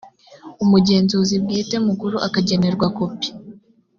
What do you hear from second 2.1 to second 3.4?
akagenerwa kopi